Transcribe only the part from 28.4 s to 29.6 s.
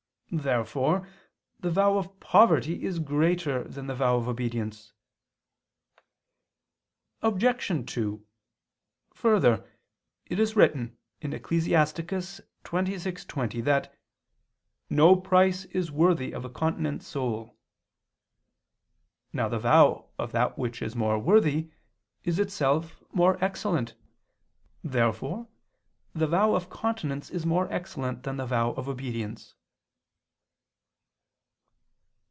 vow of obedience.